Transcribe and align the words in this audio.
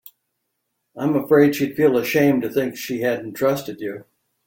I'm 0.97 1.15
afraid 1.15 1.53
she'd 1.55 1.75
feel 1.75 1.95
ashamed 1.95 2.41
to 2.41 2.49
think 2.49 2.75
she 2.75 3.01
hadn't 3.01 3.35
trusted 3.35 3.79
you. 3.81 4.05